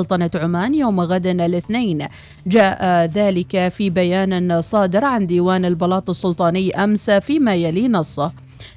[0.00, 2.06] سلطنة عمان يوم غد الاثنين.
[2.46, 8.32] جاء ذلك في بيان صادر عن ديوان البلاط السلطاني أمس فيما يلي نصه.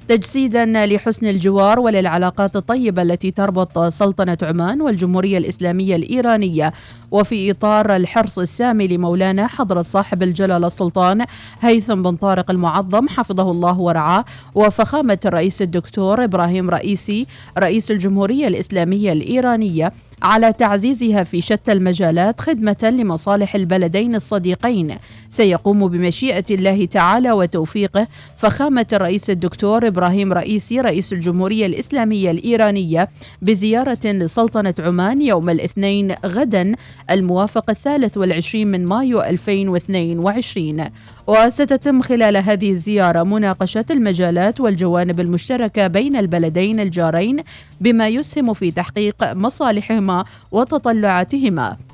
[0.08, 6.72] تجسيدا لحسن الجوار وللعلاقات الطيبة التي تربط سلطنة عمان والجمهورية الإسلامية الإيرانية.
[7.10, 11.24] وفي إطار الحرص السامي لمولانا حضرة صاحب الجلالة السلطان
[11.60, 14.24] هيثم بن طارق المعظم حفظه الله ورعاه.
[14.54, 17.26] وفخامة الرئيس الدكتور إبراهيم رئيسي
[17.58, 19.92] رئيس الجمهورية الإسلامية الإيرانية.
[20.22, 24.96] على تعزيزها في شتى المجالات خدمة لمصالح البلدين الصديقين.
[25.30, 33.08] سيقوم بمشيئة الله تعالى وتوفيقه فخامة الرئيس الدكتور إبراهيم رئيسي رئيس الجمهورية الإسلامية الإيرانية
[33.42, 36.74] بزيارة لسلطنة عمان يوم الاثنين غدا
[37.10, 40.84] الموافق الثالث والعشرين من مايو 2022
[41.26, 47.42] وستتم خلال هذه الزيارة مناقشة المجالات والجوانب المشتركة بين البلدين الجارين
[47.80, 51.89] بما يسهم في تحقيق مصالحهما وتطلعاتهما.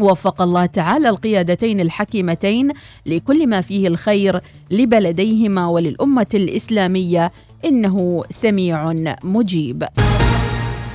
[0.00, 2.72] وفق الله تعالى القيادتين الحكيمتين
[3.06, 4.40] لكل ما فيه الخير
[4.70, 7.32] لبلديهما وللأمة الإسلامية
[7.64, 8.92] إنه سميع
[9.24, 9.84] مجيب.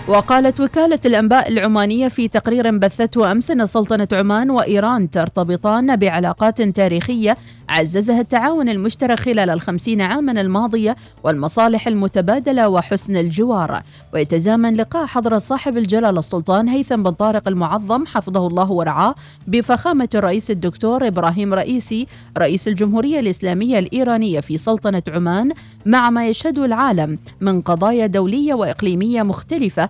[0.07, 7.37] وقالت وكالة الأنباء العمانية في تقرير بثته أمس أن سلطنة عمان وإيران ترتبطان بعلاقات تاريخية
[7.69, 13.81] عززها التعاون المشترك خلال الخمسين عاما الماضية والمصالح المتبادلة وحسن الجوار.
[14.13, 19.15] ويتزامن لقاء حضرة صاحب الجلالة السلطان هيثم بن طارق المعظم حفظه الله ورعاه
[19.47, 22.07] بفخامة الرئيس الدكتور إبراهيم رئيسي
[22.38, 25.51] رئيس الجمهورية الإسلامية الإيرانية في سلطنة عمان
[25.85, 29.89] مع ما يشهده العالم من قضايا دولية وإقليمية مختلفة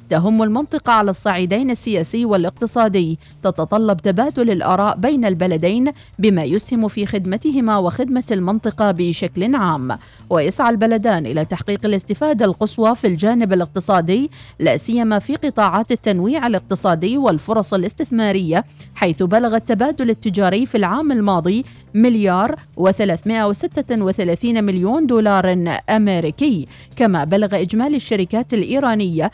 [0.11, 3.19] تهم المنطقة على الصعيدين السياسي والاقتصادي.
[3.43, 9.97] تتطلب تبادل الآراء بين البلدين بما يسهم في خدمتهما وخدمة المنطقة بشكل عام.
[10.29, 17.17] ويسعى البلدان إلى تحقيق الاستفادة القصوى في الجانب الاقتصادي لا سيما في قطاعات التنويع الاقتصادي
[17.17, 26.67] والفرص الاستثمارية حيث بلغ التبادل التجاري في العام الماضي مليار و336 مليون دولار أمريكي.
[26.95, 29.31] كما بلغ إجمالي الشركات الإيرانية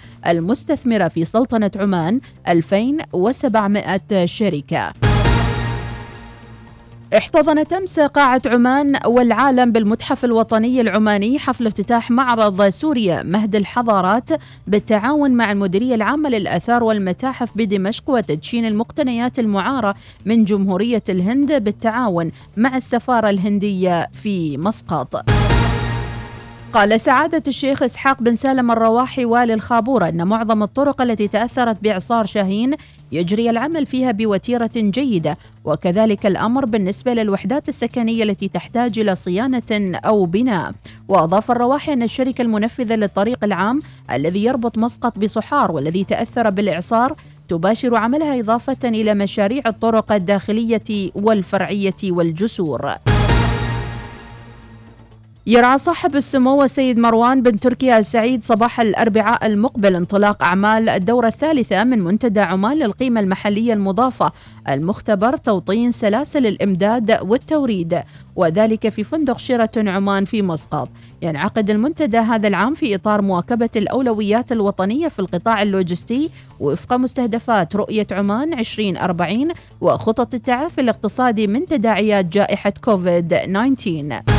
[0.70, 4.94] المستثمرة في سلطنة عمان 2700 شركة
[7.18, 14.30] احتضنت أمس قاعة عمان والعالم بالمتحف الوطني العماني حفل افتتاح معرض سوريا مهد الحضارات
[14.68, 19.96] بالتعاون مع المديرية العامة للآثار والمتاحف بدمشق وتدشين المقتنيات المعارة
[20.26, 25.30] من جمهورية الهند بالتعاون مع السفارة الهندية في مسقط.
[26.74, 32.26] قال سعادة الشيخ إسحاق بن سالم الرواحي والي الخابورة أن معظم الطرق التي تأثرت بإعصار
[32.26, 32.76] شاهين
[33.12, 40.26] يجري العمل فيها بوتيرة جيدة وكذلك الأمر بالنسبة للوحدات السكنية التي تحتاج إلى صيانة أو
[40.26, 40.72] بناء.
[41.08, 47.16] وأضاف الرواحي أن الشركة المنفذة للطريق العام الذي يربط مسقط بصحار والذي تأثر بالإعصار
[47.50, 52.96] تباشر عملها إضافة إلى مشاريع الطرق الداخلية والفرعية والجسور.
[55.50, 61.84] يرعى صاحب السمو السيد مروان بن تركيا السعيد صباح الأربعاء المقبل انطلاق أعمال الدورة الثالثة
[61.84, 64.32] من منتدى عمان للقيمة المحلية المضافة.
[64.70, 68.02] المختبر توطين سلاسل الإمداد والتوريد
[68.36, 70.90] وذلك في فندق شيراتون عمان في مسقط.
[71.22, 76.30] ينعقد المنتدى هذا العام في إطار مواكبة الأولويات الوطنية في القطاع اللوجستي
[76.60, 79.48] وفق مستهدفات رؤية عمان 2040
[79.82, 84.37] وخطط التعافي الاقتصادي من تداعيات جائحة كوفيد 19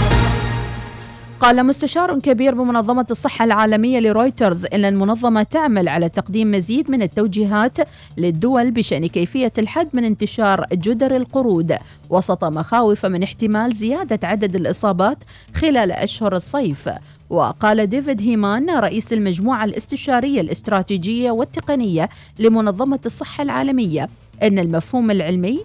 [1.40, 7.78] قال مستشار كبير بمنظمة الصحة العالمية لرويترز إن المنظمة تعمل على تقديم مزيد من التوجيهات
[8.16, 11.76] للدول بشأن كيفية الحد من انتشار جدر القرود
[12.10, 15.18] وسط مخاوف من احتمال زيادة عدد الإصابات
[15.54, 16.88] خلال أشهر الصيف.
[17.30, 24.08] وقال ديفيد هيمان رئيس المجموعة الاستشارية الاستراتيجية والتقنية لمنظمة الصحة العالمية
[24.42, 25.64] أن المفهوم العلمي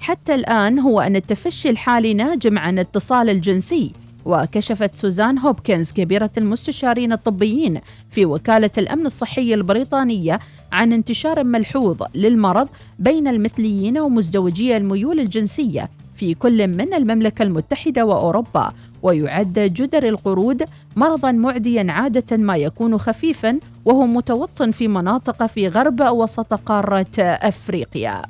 [0.00, 3.92] حتى الآن هو أن التفشي الحالي ناجم عن الاتصال الجنسي.
[4.24, 10.40] وكشفت سوزان هوبكنز كبيرة المستشارين الطبيين في وكالة الأمن الصحي البريطانية
[10.72, 18.72] عن انتشار ملحوظ للمرض بين المثليين ومزدوجي الميول الجنسية في كل من المملكة المتحدة وأوروبا
[19.02, 20.64] ويعد جدر القرود
[20.96, 28.22] مرضا معديا عادة ما يكون خفيفا وهو متوطن في مناطق في غرب وسط قارة أفريقيا.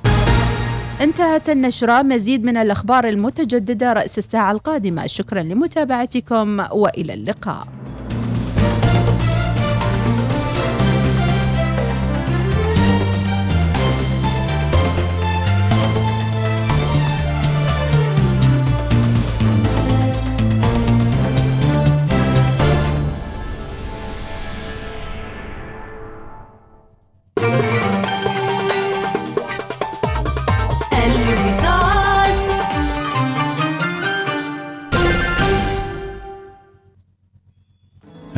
[1.01, 2.03] انتهت النشرة.
[2.03, 5.07] مزيد من الأخبار المتجددة رأس الساعة القادمة.
[5.07, 7.67] شكرا لمتابعتكم وإلى اللقاء.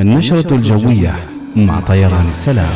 [0.03, 1.15] النشرة الجوية
[1.57, 2.75] مع طيران السلام.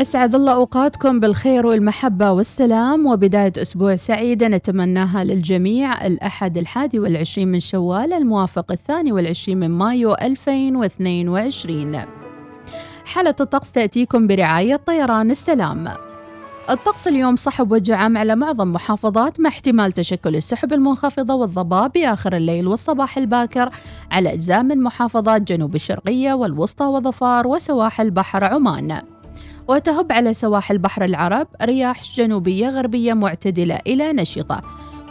[0.00, 6.06] أسعد الله أوقاتكم بالخير والمحبة والسلام وبداية أسبوع سعيدة نتمناها للجميع.
[6.06, 12.00] الأحد الحادي والعشرين من شوال الموافق الثاني والعشرين من مايو 2022
[13.04, 16.05] حالة الطقس تأتيكم برعاية طيران السلام.
[16.70, 22.66] الطقس اليوم صحب وجعام على معظم محافظات مع احتمال تشكل السحب المنخفضة والضباب بآخر الليل
[22.66, 23.70] والصباح الباكر.
[24.12, 29.02] على أجزاء من محافظات جنوب الشرقية والوسطى وظفار وسواحل بحر عمان.
[29.68, 34.60] وتهب على سواحل بحر العرب رياح جنوبية غربية معتدلة إلى نشطة.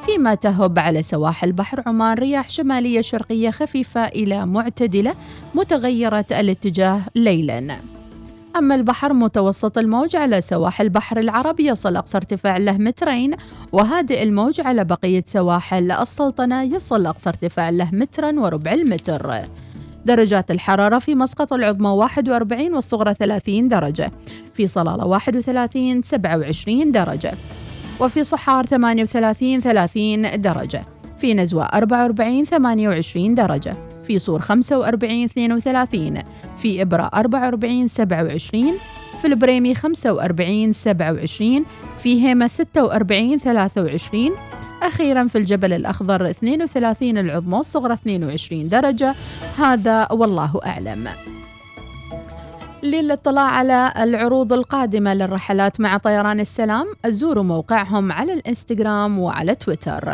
[0.02, 5.16] فيما تهب على سواحل بحر عمان رياح شمالية شرقية خفيفة إلى معتدلة
[5.56, 7.78] متغيرة الاتجاه ليلاً.
[8.56, 13.36] أما البحر متوسط الموج على سواحل بحر العرب يصل أقصى ارتفاع له مترين
[13.72, 19.42] وهادئ الموج على بقية سواحل السلطنة يصل أقصى ارتفاع له مترا وربع المتر.
[20.06, 24.12] درجات الحرارة في مسقط العظمى 41 والصغرى 30 درجة.
[24.54, 27.34] في صلالة 31 27 درجة.
[28.00, 30.82] وفي صحار 38 30 درجة.
[31.18, 33.95] في نزوة 44 28 درجة.
[34.08, 36.22] في صور 45 32
[36.58, 38.74] في إبرة 44 27
[39.22, 41.66] في البريمي 45 27
[41.98, 44.32] في هيمة 46 23
[44.82, 49.16] أخيرا في الجبل الأخضر 32 العظمى الصغرى 22 درجة.
[49.58, 51.08] هذا والله أعلم.
[52.84, 60.14] للاطلاع على العروض القادمة للرحلات مع طيران السلام زوروا موقعهم على الإنستغرام وعلى تويتر.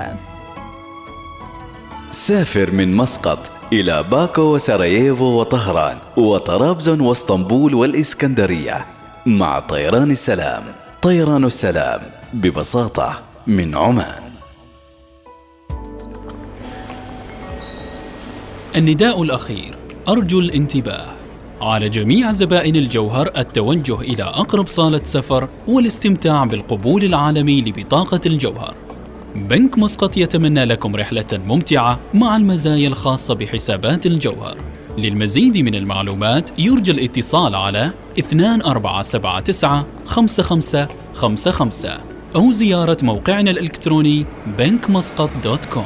[2.12, 8.86] سافر من مسقط إلى باكو وسراييفو وطهران وطرابزون واسطنبول والإسكندرية.
[9.26, 10.64] مع طيران السلام.
[11.02, 12.00] طيران السلام.
[12.34, 14.24] ببساطة من عمان.
[18.76, 19.76] النداء الأخير.
[20.08, 21.08] أرجو الانتباه.
[21.62, 28.76] على جميع زبائن الجوهر التوجه إلى أقرب صالة سفر والاستمتاع بالقبول العالمي لبطاقة الجوهر.
[29.36, 34.58] بنك مسقط يتمنى لكم رحلة ممتعة مع المزايا الخاصة بحسابات الجوهر.
[34.98, 41.92] للمزيد من المعلومات يرجى الاتصال على 2479 5555
[42.36, 44.26] أو زيارة موقعنا الإلكتروني
[44.58, 45.86] مع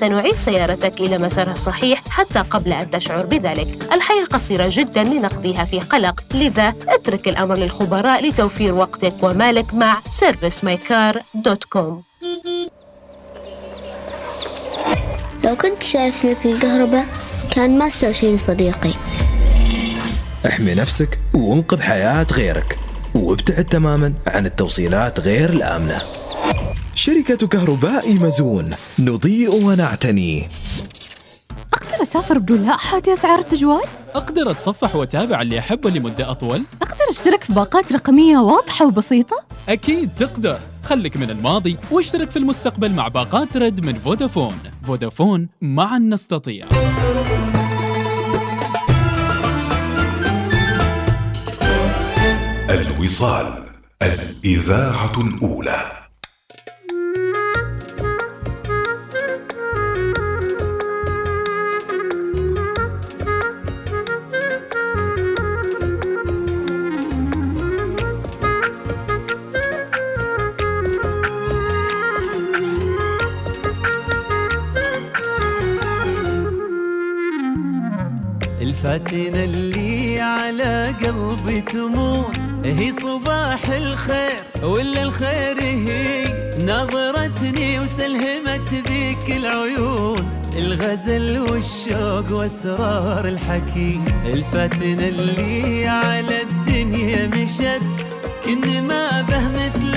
[0.01, 3.67] سنعيد سيارتك إلى مسارها الصحيح حتى قبل أن تشعر بذلك.
[3.93, 6.23] الحياة قصيرة جدا لنقضيها في قلق.
[6.33, 12.01] لذا اترك الأمر للخبراء لتوفير وقتك ومالك مع servicemycar.com
[15.43, 17.05] لو كنت شايف سلك الكهرباء
[17.51, 18.93] كان ما استوى صديقي.
[20.45, 22.79] احمي نفسك وانقذ حياة غيرك.
[23.15, 26.01] وابتعد تماما عن التوصيلات غير الآمنة.
[26.95, 28.69] شركة كهرباء مزون
[28.99, 30.47] نضيء ونعتني
[31.73, 33.83] أقدر أسافر بدون لا أحد أسعار التجوال؟
[34.15, 39.35] أقدر أتصفح وأتابع اللي أحبه لمدة أطول؟ أقدر أشترك في باقات رقمية واضحة وبسيطة؟
[39.69, 44.53] أكيد تقدر خلك من الماضي واشترك في المستقبل مع باقات رد من فودافون
[44.87, 46.67] فودافون معا نستطيع
[52.69, 53.63] الوصال
[54.01, 56.00] الإذاعة الأولى
[78.71, 86.25] الفاتنة اللي على قلبي تمون هي صباح الخير ولا الخير هي؟
[86.59, 90.29] نظرتني وسلهمت ذيك العيون.
[90.57, 97.81] الغزل والشوق واسرار الحكي الفاتنة اللي على الدنيا مشت.
[98.45, 99.90] كن ما به مثلها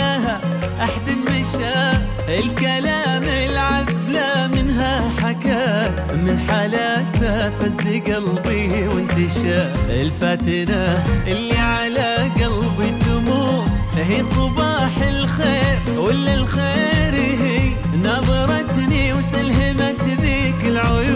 [2.28, 9.62] الكلام العذلة منها حكات من حالاتها فز قلبي وانتشى.
[9.88, 13.68] الفاتنة اللي على قلبي تموت.
[13.96, 17.70] هي صباح الخير ولا الخير هي؟
[18.04, 21.14] نظرتني وسلهمت ذيك العيون.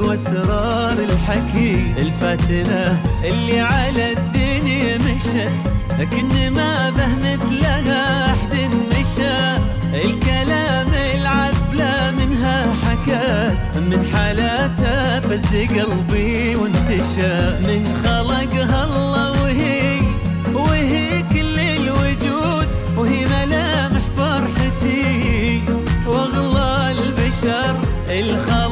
[0.00, 1.94] واسرار الحكي.
[1.98, 4.77] الفاتنة اللي على الدنيا
[5.28, 8.54] مشت لكن ما به مثلها أحد
[8.90, 9.56] مشى
[10.04, 17.36] الكلام العذب لا منها حكت من حالاتها فز قلبي وانتشى.
[17.68, 20.00] من خلقها الله وهي
[20.54, 25.62] وهي كل الوجود وهي ملامح فرحتي.
[26.06, 27.76] وأغلى البشر
[28.08, 28.67] الخلايق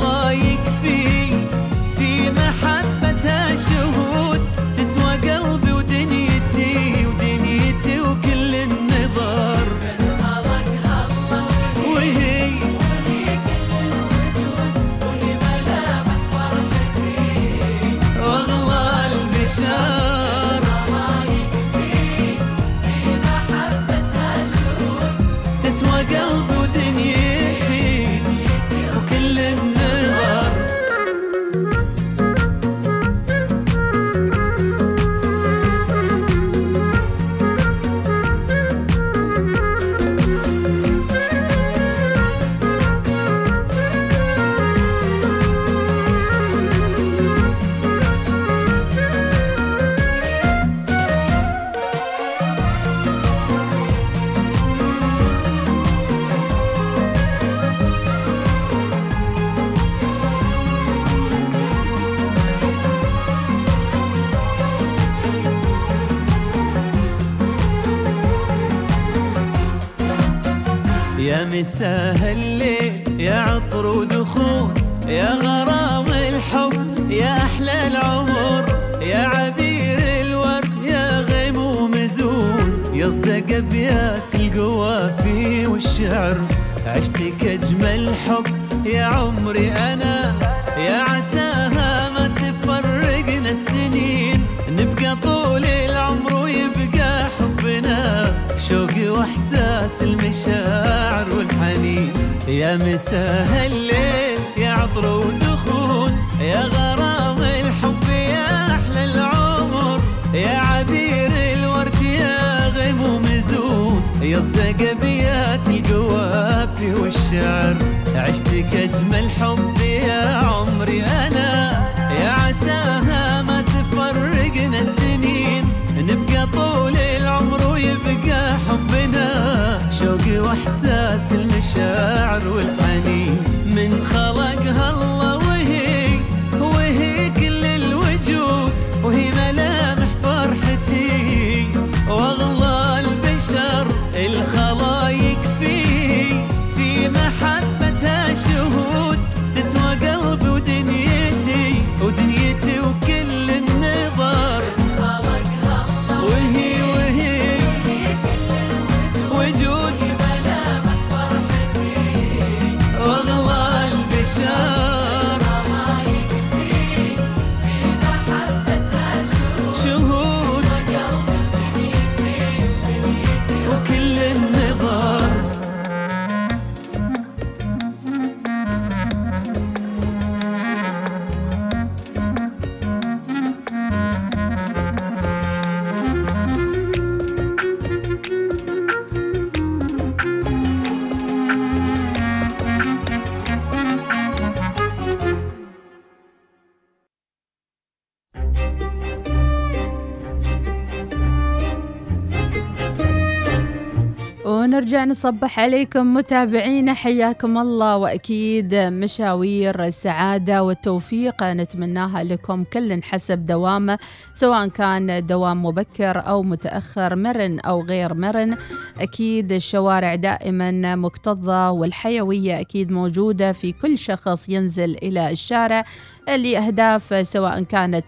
[205.07, 207.97] نصبح عليكم متابعينا حياكم الله.
[207.97, 213.99] وأكيد مشاوير السعادة والتوفيق نتمناها لكم كل حسب دوامه
[214.35, 218.57] سواء كان دوام مبكر أو متأخر مرن أو غير مرن.
[219.01, 225.85] أكيد الشوارع دائما مكتظة والحيوية أكيد موجودة في كل شخص ينزل إلى الشارع
[226.29, 228.05] لأهداف سواء كانت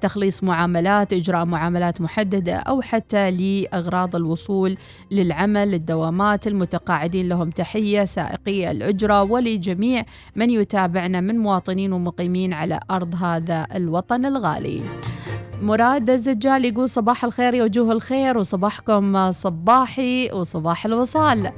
[0.00, 4.76] تخليص معاملات إجراء معاملات محددة أو حتى لأغراض الوصول
[5.10, 9.22] للعمل الدوامات المتقاعدين لهم تحية سائقي الأجرة.
[9.22, 10.04] ولجميع
[10.36, 14.82] من يتابعنا من مواطنين ومقيمين على أرض هذا الوطن الغالي.
[15.62, 21.52] مراد الزجال يقول صباح الخير يا وجوه الخير وصباحكم صباحي وصباح الوصال.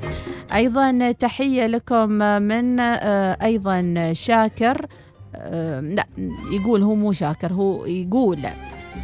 [0.55, 2.09] أيضا تحية لكم
[2.43, 4.85] من آه، أيضا شاكر.
[4.85, 5.04] آه،
[5.81, 6.07] لا
[6.53, 8.39] يقول هو مو شاكر هو يقول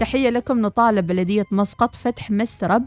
[0.01, 2.85] تحية لكم نطالب بلدية مسقط فتح مسرب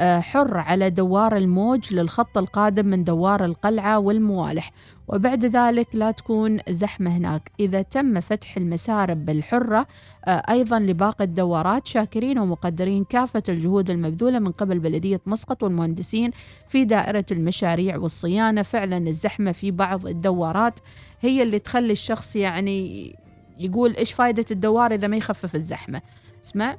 [0.00, 4.70] حر على دوار الموج للخط القادم من دوار القلعة والموالح.
[5.08, 7.50] وبعد ذلك لا تكون زحمة هناك.
[7.60, 9.86] إذا تم فتح المسارب الحرة
[10.24, 16.30] آه، أيضا لباقي الدوارات شاكرين ومقدرين كافة الجهود المبذولة من قبل بلدية مسقط والمهندسين
[16.68, 18.62] في دائرة المشاريع والصيانة.
[18.62, 20.80] فعلا الزحمة في بعض الدوارات
[21.20, 23.12] هي اللي تخلي الشخص يعني
[23.58, 26.02] يقول إيش فايدة الدوار إذا ما يخفف الزحمة.
[26.44, 26.76] اسمع.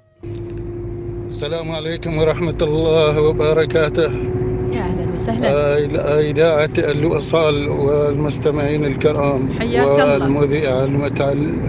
[1.33, 4.11] السلام عليكم ورحمة الله وبركاته.
[4.71, 5.47] يا أهلا وسهلا.
[5.49, 10.13] آه، إذاعة الوصال والمستمعين الكرام حياك الله.
[10.13, 10.83] والمذيعة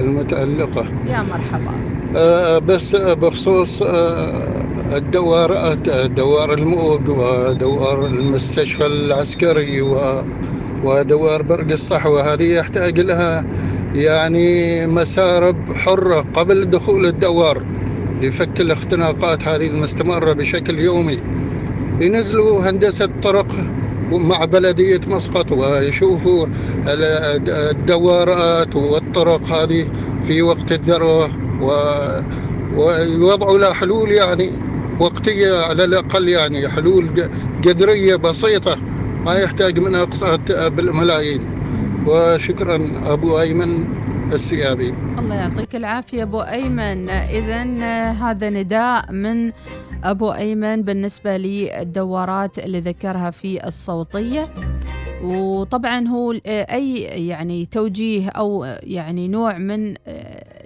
[0.01, 0.87] المتألقة.
[1.09, 1.73] يا مرحبا.
[2.17, 10.23] آه، بس بخصوص آه، الدوارات دوار الموج ودوار المستشفى العسكري و-
[10.85, 13.45] ودوار برق الصحوة هذه يحتاج لها
[13.95, 17.63] يعني مسارب حرة قبل دخول الدوار.
[18.23, 21.19] لفك الاختناقات هذه المستمرة بشكل يومي.
[22.01, 23.47] ينزلوا هندسة طرق
[24.13, 26.47] مع بلدية مسقط ويشوفوا
[26.87, 29.89] ال- الدوارات والطرق هذه
[30.27, 31.31] في وقت الذروة
[31.63, 32.21] و-
[32.77, 34.51] ويوضعوا لها حلول يعني
[35.01, 37.29] وقتية على الأقل يعني حلول
[37.63, 38.77] جذرية بسيطة
[39.27, 41.41] ما يحتاج منها أقساط بالملايين.
[42.07, 43.85] وشكرا أبو أيمن.
[44.35, 44.95] السيابي.
[45.19, 47.11] الله يعطيك العافية أبو أيمن.
[47.11, 47.63] إذا
[48.11, 49.53] هذا نداء من
[50.05, 54.47] أبو أيمن بالنسبة للدوارات اللي ذكرها في الصوتية.
[55.23, 59.95] وطبعا هو أي يعني توجيه أو يعني نوع من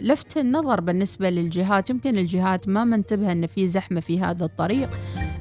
[0.01, 1.91] لفت النظر بالنسبة للجهات.
[1.91, 4.89] يمكن الجهات ما منتبهة أن في زحمة في هذا الطريق.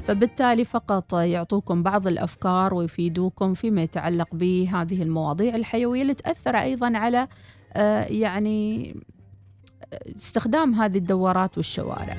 [0.07, 7.17] فبالتالي فقط يعطوكم بعض الأفكار ويفيدوكم فيما يتعلق بهذه المواضيع الحيوية اللي تأثر أيضا على
[7.19, 7.66] آه،
[8.10, 8.96] يعني
[10.17, 12.17] استخدام هذه الدوارات والشوارع.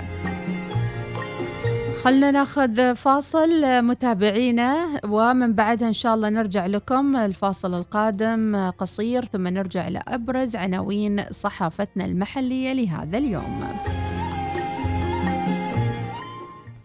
[2.03, 7.17] خلنا ناخذ فاصل آه، متابعينا ومن بعدها إن شاء الله نرجع لكم.
[7.17, 13.65] الفاصل القادم آه، قصير ثم نرجع لابرز عناوين صحافتنا المحلية لهذا اليوم.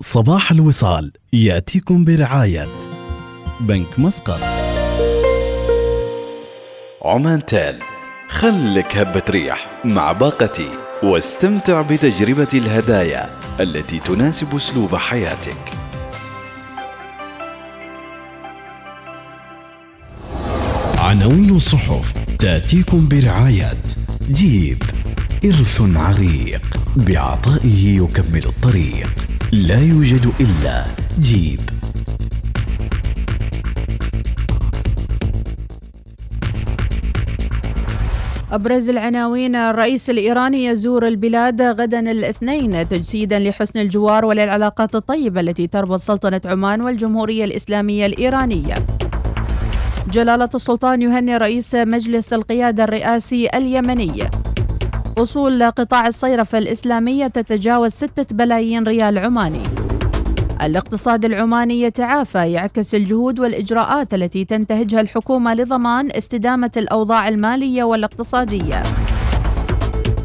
[0.01, 2.67] صباح الوصال يأتيكم برعاية
[3.61, 4.39] بنك مسقط.
[7.01, 7.92] عمان تال
[8.33, 10.69] خلك هبة ريح مع باقتي
[11.03, 15.73] واستمتع بتجربة الهدايا التي تناسب أسلوب حياتك.
[20.97, 23.77] عناوين الصحف تأتيكم برعاية
[24.29, 24.83] جيب
[25.45, 26.61] إرث عريق
[26.95, 29.13] بعطائه يكمل الطريق.
[29.51, 30.85] لا يوجد إلا
[31.19, 31.61] جيب.
[38.53, 45.99] أبرز العناوين الرئيس الإيراني يزور البلاد غدا الاثنين تجسيدا لحسن الجوار وللعلاقات الطيبة التي تربط
[45.99, 48.75] سلطنة عمان والجمهورية الإسلامية الإيرانية.
[50.11, 54.23] جلالة السلطان يهني رئيس مجلس القيادة الرئاسي اليمني.
[55.17, 59.82] أصول قطاع الصيرفة الإسلامية تتجاوز ستة بلايين ريال عماني.
[60.61, 68.83] الاقتصاد العماني يتعافى يعكس الجهود والإجراءات التي تنتهجها الحكومة لضمان استدامة الأوضاع المالية والاقتصادية.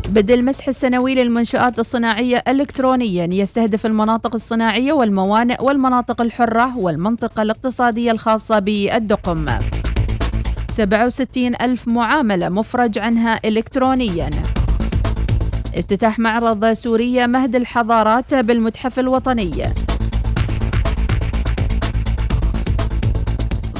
[0.09, 3.29] بدء المسح السنوي للمنشآت الصناعية إلكترونيا.
[3.33, 9.47] يستهدف المناطق الصناعية والموانئ والمناطق الحرة والمنطقة الاقتصادية الخاصة بالدقم.
[10.73, 14.31] 67 ألف معاملة مفرج عنها إلكترونيا.
[15.77, 19.53] افتتاح معرض سوريا مهد الحضارات بالمتحف الوطني.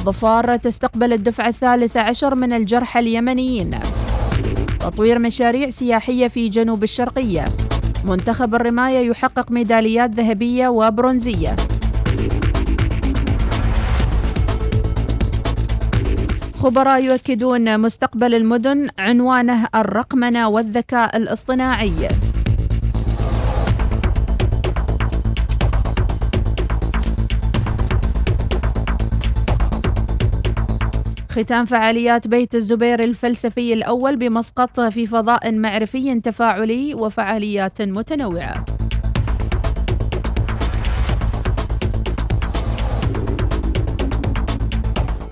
[0.05, 3.71] ظفار تستقبل الدفعة الثالثة عشر من الجرحى اليمنيين.
[4.79, 7.45] تطوير مشاريع سياحية في جنوب الشرقية.
[8.05, 11.55] منتخب الرماية يحقق ميداليات ذهبية وبرونزية.
[16.59, 21.93] خبراء يؤكدون مستقبل المدن عنوانه الرقمنة والذكاء الاصطناعي.
[31.31, 38.65] ختام فعاليات بيت الزبير الفلسفي الأول بمسقط في فضاء معرفي تفاعلي وفعاليات متنوعة.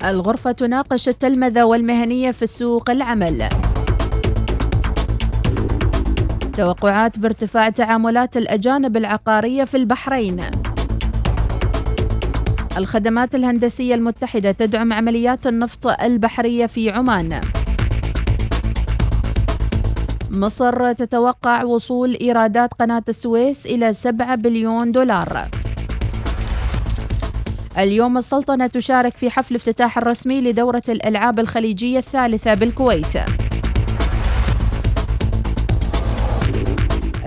[0.05, 3.49] الغرفة تناقش التلمذة والمهنية في السوق العمل.
[6.53, 10.41] توقعات بارتفاع تعاملات الأجانب العقارية في البحرين.
[12.77, 17.41] الخدمات الهندسية المتحدة تدعم عمليات النفط البحرية في عمان.
[20.31, 25.47] مصر تتوقع وصول إيرادات قناة السويس إلى 7 بليون دولار.
[27.77, 33.17] اليوم السلطنة تشارك في حفل افتتاح الرسمي لدورة الألعاب الخليجية الثالثة بالكويت.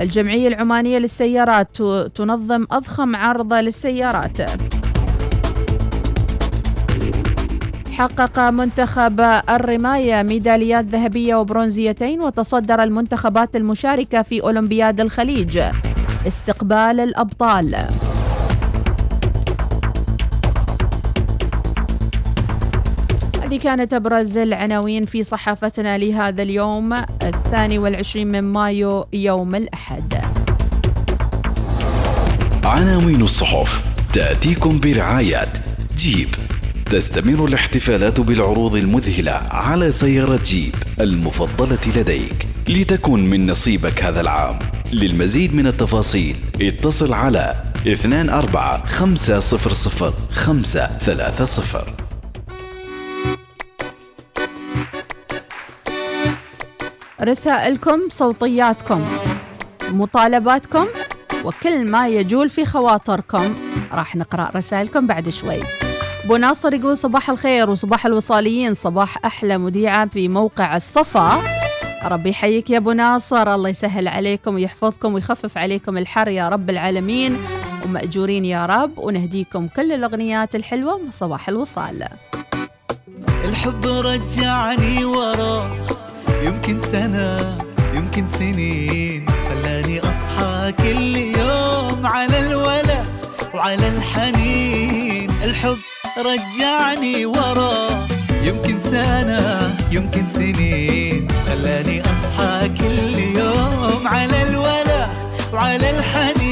[0.00, 1.82] الجمعية العمانية للسيارات
[2.14, 4.38] تنظم أضخم عرض للسيارات.
[7.92, 15.60] حقق منتخب الرماية ميداليات ذهبية وبرونزيتين وتصدر المنتخبات المشاركة في أولمبياد الخليج.
[16.26, 17.76] استقبال الأبطال.
[23.42, 30.14] هذه كانت أبرز العناوين في صحافتنا لهذا اليوم الثاني والعشرين من مايو يوم الأحد.
[32.64, 35.48] عناوين الصحف تأتيكم برعاية
[35.96, 36.28] جيب.
[36.90, 42.46] تستمر الاحتفالات بالعروض المذهلة على سيارة جيب المفضلة لديك.
[42.68, 44.58] لتكن من نصيبك هذا العام.
[44.92, 47.54] للمزيد من التفاصيل اتصل على
[47.86, 51.82] 24 500 530
[57.22, 59.04] رسائلكم صوتياتكم
[59.90, 60.86] مطالباتكم
[61.44, 63.54] وكل ما يجول في خواطركم.
[63.92, 65.79] راح نقرأ رسائلكم بعد شوي.
[66.30, 71.42] أبو ناصر يقول صباح الخير وصباح الوصاليين صباح أحلى مذيعة في موقع الصفا.
[72.04, 77.36] ربي يحييك يا أبو ناصر الله يسهل عليكم ويحفظكم ويخفف عليكم الحر يا رب العالمين.
[77.84, 82.08] ومأجورين يا رب ونهديكم كل الأغنيات الحلوة صباح الوصال.
[83.44, 85.70] الحب رجعني ورا
[86.42, 87.58] يمكن سنة
[87.94, 89.26] يمكن سنين.
[89.48, 93.02] خلاني أصحى كل يوم على الولا
[93.54, 95.30] وعلى الحنين.
[95.30, 95.78] الحب
[96.18, 98.06] رجعني ورا.
[98.44, 101.28] يمكن سنة يمكن سنين.
[101.46, 105.06] خلاني أصحى كل يوم على الولا
[105.52, 106.49] وعلى الحنين.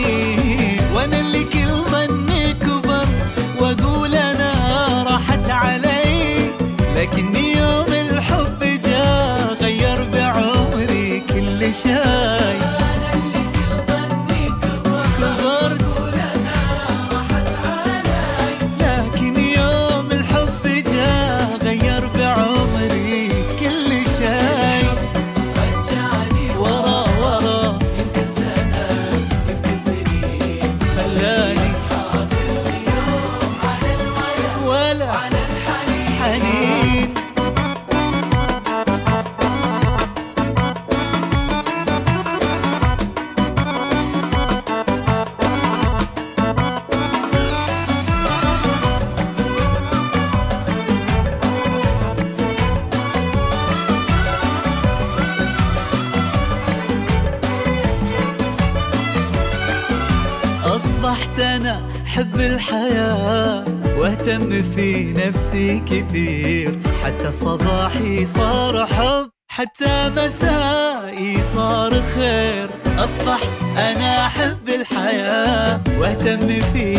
[62.59, 63.65] الحياة
[63.99, 66.79] واهتم في نفسي كثير.
[67.05, 72.71] حتى صباحي صار حب حتى مسائي صار خير.
[72.99, 76.98] أصبحت أنا أحب الحياة واهتم في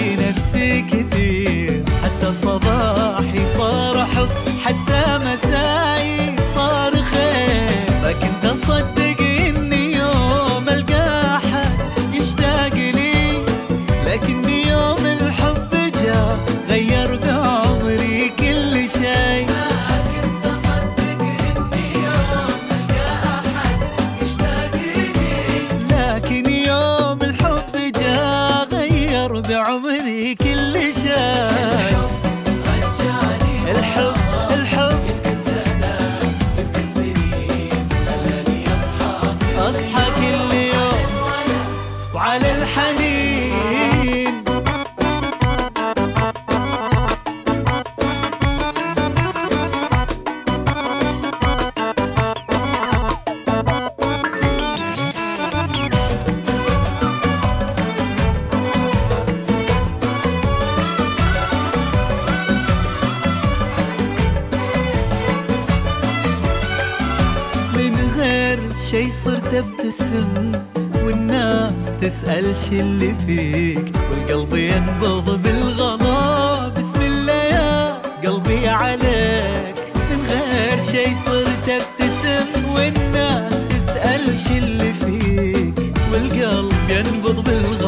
[68.91, 70.51] شي صرت ابتسم
[71.03, 73.95] والناس تسأل شي اللي فيك.
[74.11, 76.67] والقلب ينبض بالغلا.
[76.67, 79.75] بسم الله يا قلبي عليك.
[80.11, 85.93] من غير شي صرت ابتسم والناس تسأل شي اللي فيك.
[86.11, 87.78] والقلب ينبض بالغلا.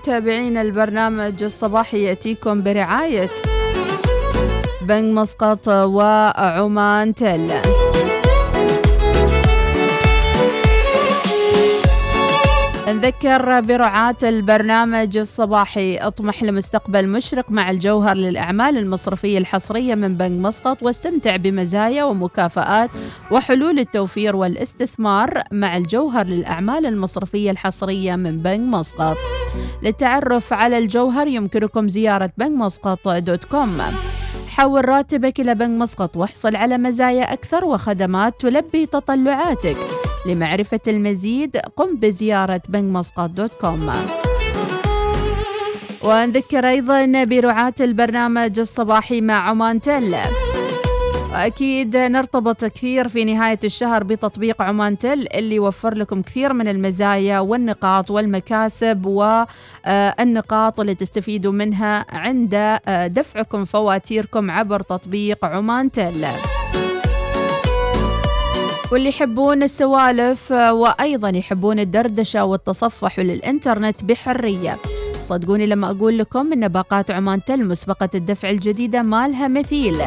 [0.00, 3.30] متابعين البرنامج الصباحي يأتيكم برعاية
[4.82, 7.50] بنك مسقط وعمان تل.
[13.00, 20.82] نذكر برعاة البرنامج الصباحي اطمح لمستقبل مشرق مع الجوهر للأعمال المصرفية الحصرية من بنك مسقط
[20.82, 22.90] واستمتع بمزايا ومكافآت
[23.30, 29.16] وحلول التوفير والاستثمار مع الجوهر للأعمال المصرفية الحصرية من بنك مسقط.
[29.82, 33.82] للتعرف على الجوهر يمكنكم زيارة بنك مسقط dot com.
[34.48, 39.76] حول راتبك إلى بنك مسقط واحصل على مزايا أكثر وخدمات تلبي تطلعاتك.
[40.26, 43.92] لمعرفة المزيد قم بزيارة بنك dot com.
[46.04, 50.16] ونذكر أيضا برعاة البرنامج الصباحي مع عمان تل.
[51.32, 57.40] وأكيد نرتبط كثير في نهاية الشهر بتطبيق عمان تل اللي يوفر لكم كثير من المزايا
[57.40, 66.26] والنقاط والمكاسب والنقاط اللي تستفيدوا منها عند دفعكم فواتيركم عبر تطبيق عمان تل.
[68.92, 74.76] واللي يحبون السوالف وأيضا يحبون الدردشة والتصفح للإنترنت بحرية.
[75.22, 79.98] صدقوني لما أقول لكم أن باقات عمان تل مسبقة الدفع الجديدة ما لها مثيل.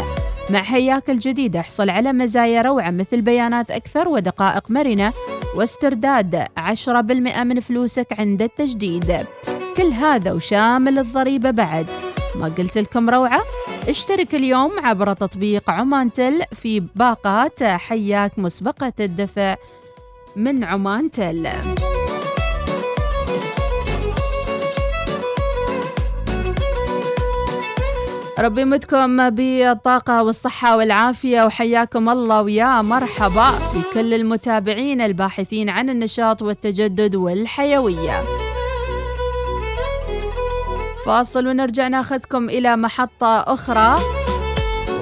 [0.49, 5.13] مع هياكل جديدة احصل على مزايا روعة مثل بيانات أكثر ودقائق مرنة
[5.55, 9.17] واسترداد 10% من فلوسك عند التجديد.
[9.77, 12.12] كل هذا وشامل الضريبة بعد.
[12.35, 13.41] ما قلت لكم روعة؟
[13.89, 19.55] اشترك اليوم عبر تطبيق عمان تل في باقات حياك مسبقة الدفع
[20.35, 21.47] من عمان تل
[28.39, 37.15] ربي يمدكم بالطاقة والصحة والعافية وحياكم الله ويا مرحبا بكل المتابعين الباحثين عن النشاط والتجدد
[37.15, 38.42] والحيوية
[41.05, 43.99] فاصل ونرجع ناخذكم إلى محطة أخرى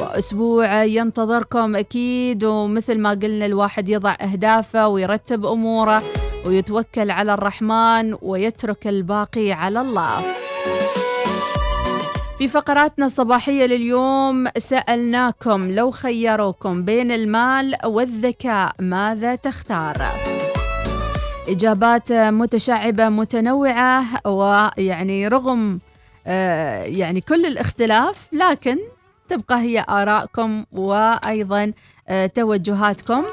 [0.02, 6.04] وأسبوع ينتظركم أكيد ومثل ما قلنا الواحد يضع أهدافه ويرتب أموره
[6.46, 10.22] ويتوكل على الرحمن ويترك الباقي على الله
[12.38, 20.08] في فقراتنا الصباحية لليوم سألناكم لو خيروكم بين المال والذكاء ماذا تختار؟
[21.50, 25.80] إجابات متشعبة متنوعة ويعني رغم
[26.86, 28.78] يعني كل الاختلاف لكن
[29.28, 31.74] تبقى هي آرائكم وأيضا
[32.08, 33.24] آه توجهاتكم.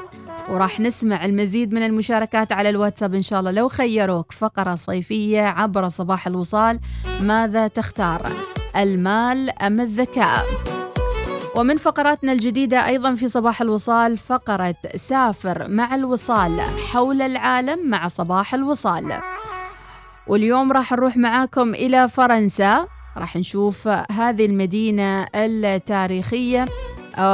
[0.49, 3.51] وراح نسمع المزيد من المشاركات على الواتساب إن شاء الله.
[3.51, 6.79] لو خيروك فقرة صيفية عبر صباح الوصال
[7.21, 8.21] ماذا تختار؟
[8.77, 10.45] المال أم الذكاء؟
[11.55, 18.53] ومن فقراتنا الجديدة أيضا في صباح الوصال فقرة سافر مع الوصال حول العالم مع صباح
[18.53, 19.13] الوصال.
[20.29, 22.87] واليوم راح نروح معاكم إلى فرنسا
[23.17, 26.65] راح نشوف هذه المدينة التاريخية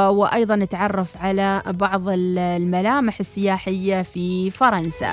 [0.08, 5.10] وأيضا نتعرف على بعض الملامح السياحية في فرنسا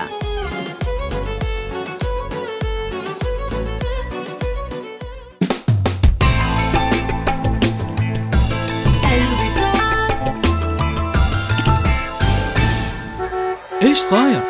[13.81, 14.41] إيش صاير؟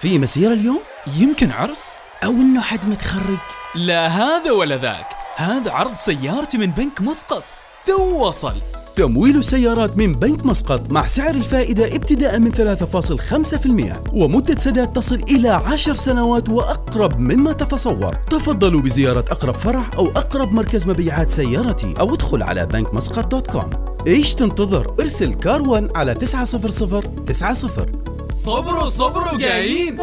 [0.00, 0.80] في مسيرة اليوم؟
[1.18, 3.38] يمكن عرس؟ أو إنه حد متخرج؟
[3.74, 5.06] لا هذا ولا ذاك.
[5.36, 7.44] هذا عرض سيارتي من بنك مسقط.
[7.86, 8.54] تو وصل.
[8.96, 15.48] تمويل السيارات من بنك مسقط مع سعر الفائدة ابتداء من 3.5% ومدة سداد تصل إلى
[15.48, 18.14] 10 سنوات وأقرب مما تتصور.
[18.14, 23.46] تفضلوا بزيارة أقرب فرع أو أقرب مركز مبيعات سيارتي أو ادخل على بنك مسقط dot
[23.46, 23.70] com.
[24.06, 27.02] إيش تنتظر؟ ارسل كار 1 على 90090
[28.30, 30.00] صبروا صبروا جايين.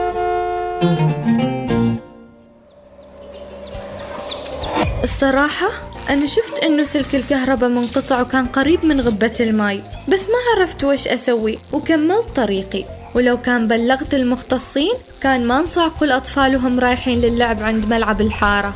[5.03, 5.67] الصراحة
[6.09, 11.07] أنا شفت إنه سلك الكهرباء منقطع وكان قريب من غبة الماي بس ما عرفت وش
[11.07, 12.83] أسوي وكملت طريقي.
[13.15, 18.75] ولو كان بلغت المختصين كان ما نصعقوا الأطفال وهم رايحين للعب عند ملعب الحارة.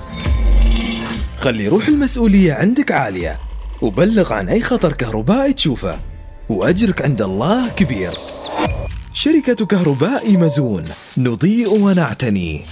[1.40, 3.40] خلي روح المسؤولية عندك عالية
[3.82, 6.00] وبلغ عن أي خطر كهربائي تشوفه
[6.50, 8.12] وأجرك عند الله كبير.
[9.14, 10.86] شركة كهرباء مزون
[11.18, 12.66] نضيء ونعتني.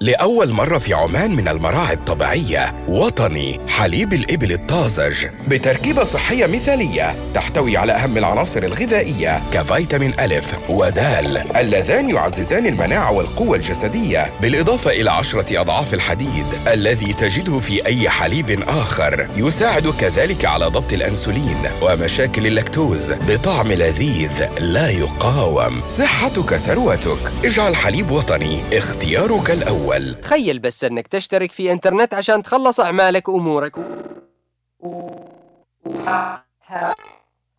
[0.00, 7.76] لأول مرة في عمان من المراعي الطبيعية وطني حليب الإبل الطازج بتركيبة صحية مثالية تحتوي
[7.76, 15.60] على أهم العناصر الغذائية كفيتامين ألف ودال اللذان يعززان المناعة والقوة الجسدية بالإضافة إلى عشرة
[15.60, 23.12] أضعاف الحديد الذي تجده في أي حليب آخر يساعد كذلك على ضبط الأنسولين ومشاكل اللاكتوز
[23.12, 25.82] بطعم لذيذ لا يقاوم.
[25.86, 27.32] صحتك ثروتك.
[27.44, 29.83] اجعل حليب وطني اختيارك الأول.
[30.22, 33.72] تخيل بس أنك تشترك في إنترنت عشان تخلص أعمالك وأمورك.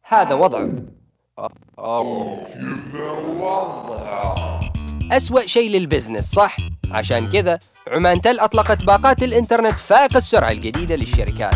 [0.03, 0.67] هذا وضع.
[5.11, 6.57] أسوأ شيء لل business صح؟
[6.91, 11.55] عشان كذا عمان تل أطلقت باقات الإنترنت فائق السرعة الجديدة للشركات.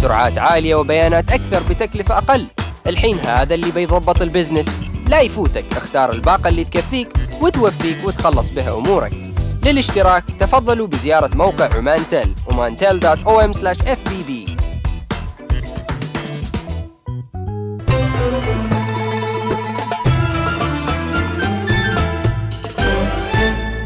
[0.00, 2.46] سرعات عالية وبيانات أكثر بتكلفة أقل.
[2.86, 4.68] الحين هذا اللي بيضبط البزنس.
[5.08, 7.08] لا يفوتك اختار الباقة اللي تكفيك
[7.40, 9.31] وتوفيك وتخلص بها أمورك.
[9.64, 14.32] للاشتراك تفضلوا بزيارة موقع عمان تل omantel.om/fbb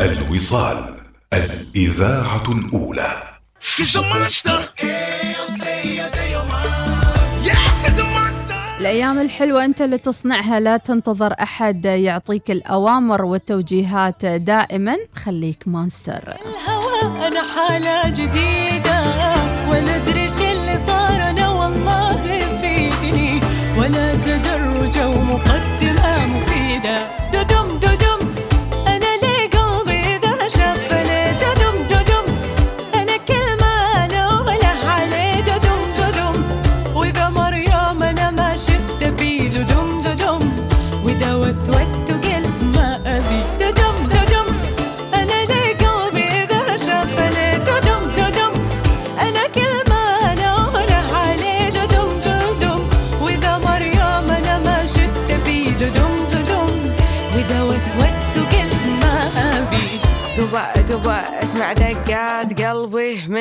[0.01, 0.95] الوصال
[1.33, 3.23] الإذاعة الأولى
[3.61, 4.61] She's a monster.
[8.87, 14.97] الأيام الحلوة أنت اللي تصنعها لا تنتظر أحد يعطيك الأوامر والتوجيهات دائما.
[15.15, 19.01] خليك مونستر الهوى أنا حالة جديدة
[19.71, 21.31] ولا أدري اللي صار.
[21.31, 22.23] أنا والله
[22.61, 23.41] فيني
[23.79, 25.86] ولا تدرج ومقدمة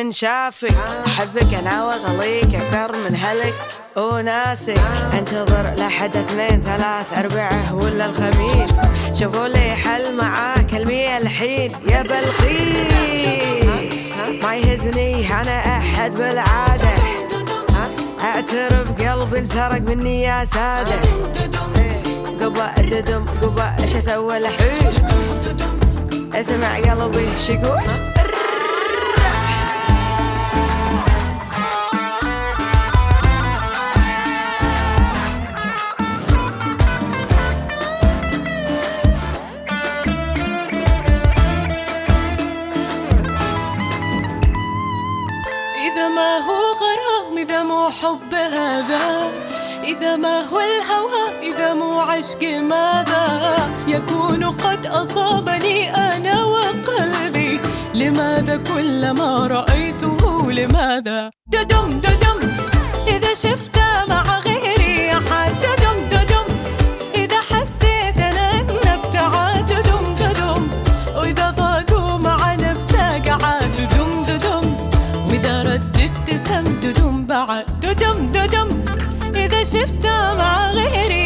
[0.06, 0.76] من شافك.
[1.08, 3.56] أحبك أنا وأغليك أكثر من هلك.
[3.98, 4.80] وناسك
[5.14, 8.74] أنتظر لحد اثنين ثلاث أربعة ولا الخميس.
[9.20, 13.24] شوفوا لي حل معاك المية الحين يا بلقيس
[14.44, 16.90] ما يهزني أنا أحد بالعادة.
[18.22, 20.96] أعترف قلبي انسرق مني يا سادة.
[22.42, 24.92] قبا ددم قبا إيش أسوي الحين
[26.34, 28.15] أسمع قلبي شقول
[46.48, 49.32] هو غرام إذا مو حب هذا؟
[49.84, 53.26] إذا ما هو الهوى إذا مو عشق ماذا؟
[53.88, 57.60] يكون قد أصابني أنا وقلبي.
[57.94, 62.40] لماذا كل ما رأيته؟ لماذا؟ ددم ددم.
[63.08, 63.78] إذا شفت
[64.10, 65.75] مع غيري أحد
[77.54, 78.68] ددم ددم
[79.36, 80.06] إذا شفت
[80.38, 81.25] مع غيري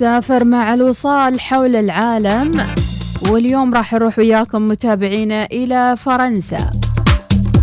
[0.00, 2.66] سافر مع الوصال حول العالم
[3.30, 6.70] واليوم راح نروح وياكم متابعينا إلى فرنسا.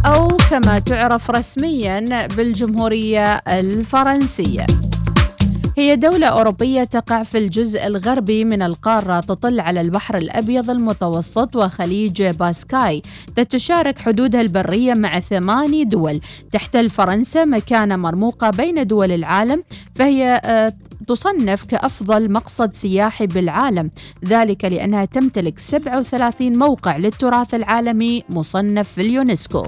[0.06, 4.66] أو كما تعرف رسميا بالجمهورية الفرنسية.
[5.78, 12.24] هي دولة أوروبية تقع في الجزء الغربي من القارة تطل على البحر الأبيض المتوسط وخليج
[12.24, 13.02] باسكاي
[13.50, 16.20] تشارك حدودها البرية مع ثماني دول.
[16.52, 19.64] تحتل فرنسا مكانة مرموقة بين دول العالم
[19.96, 20.74] فهي آه،
[21.08, 23.92] تصنف كأفضل مقصد سياحي بالعالم.
[24.26, 29.64] ذلك لأنها تمتلك 37 موقع للتراث العالمي مصنف في اليونسكو.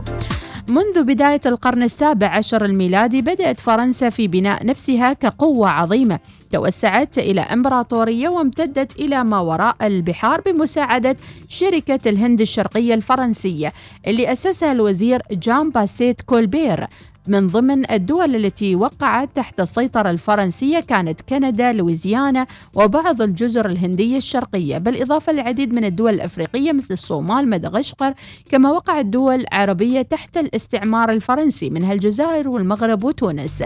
[0.69, 6.19] منذ بداية القرن السابع عشر الميلادي بدأت فرنسا في بناء نفسها كقوة عظيمة.
[6.51, 11.15] توسعت إلى إمبراطورية وامتدت إلى ما وراء البحار بمساعدة
[11.47, 13.73] شركة الهند الشرقية الفرنسية
[14.07, 16.87] اللي أسسها الوزير جان باتيست كولبير.
[17.29, 24.77] من ضمن الدول التي وقعت تحت السيطرة الفرنسية كانت كندا، لويزيانا وبعض الجزر الهندية الشرقية،
[24.77, 28.13] بالإضافة للعديد من الدول الأفريقية مثل الصومال، مدغشقر،
[28.49, 33.63] كما وقعت دول عربية تحت الاستعمار الفرنسي منها الجزائر والمغرب وتونس.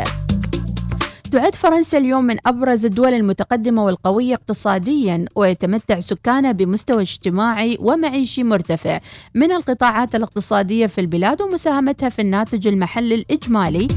[1.33, 8.99] تعد فرنسا اليوم من أبرز الدول المتقدمة والقوية اقتصاديا ويتمتع سكانها بمستوى اجتماعي ومعيشي مرتفع.
[9.35, 13.87] من القطاعات الاقتصادية في البلاد ومساهمتها في الناتج المحلي الإجمالي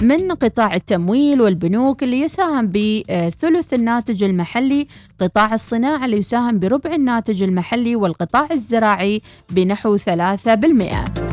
[0.00, 4.86] من قطاع التمويل والبنوك اللي يساهم بثلث الناتج المحلي
[5.20, 11.29] قطاع الصناعة اللي يساهم بربع الناتج المحلي والقطاع الزراعي بنحو 3%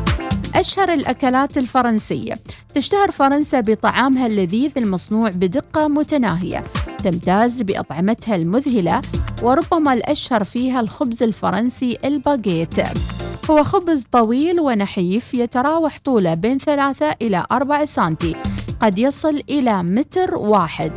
[0.56, 2.36] أشهر الأكلات الفرنسية.
[2.74, 6.64] تشتهر فرنسا بطعامها اللذيذ المصنوع بدقة متناهية.
[7.04, 9.02] تمتاز بأطعمتها المذهلة
[9.44, 12.80] وربما الأشهر فيها الخبز الفرنسي الباغيت
[13.52, 18.36] هو خبز طويل ونحيف يتراوح طوله بين ثلاثة إلى أربعة سنتي.
[18.82, 20.92] قد يصل إلى متر واحد.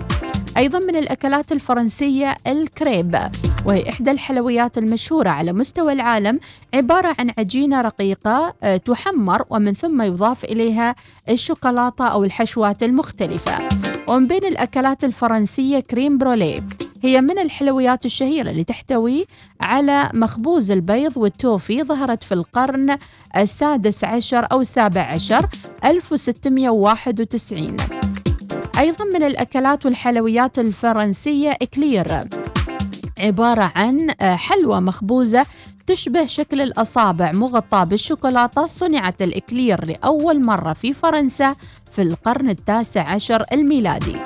[0.56, 3.18] أيضا من الأكلات الفرنسية الكريب.
[3.66, 6.40] وهي إحدى الحلويات المشهورة على مستوى العالم
[6.74, 10.94] عبارة عن عجينة رقيقة آه، تحمر ومن ثم يضاف إليها
[11.28, 13.68] الشوكولاتة أو الحشوات المختلفة.
[14.08, 16.58] ومن بين الأكلات الفرنسية crème brûlée.
[17.02, 19.26] هي من الحلويات الشهيرة اللي تحتوي
[19.60, 22.96] على مخبوز البيض والتوفي ظهرت في القرن
[23.36, 25.46] السادس عشر أو السابع عشر
[25.84, 27.76] 1691
[28.78, 32.24] أيضا من الأكلات والحلويات الفرنسية éclair.
[33.20, 35.46] عبارة عن آه، حلوى مخبوزة
[35.86, 41.54] تشبه شكل الأصابع مغطاة بالشوكولاتة صنعت ال éclair لأول مرة في فرنسا
[41.92, 44.16] في القرن التاسع عشر الميلادي.